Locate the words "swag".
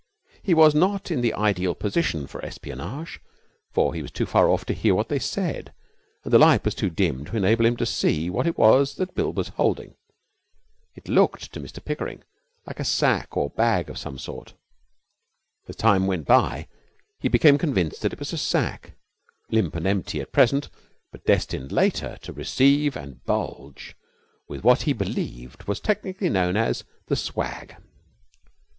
27.15-27.75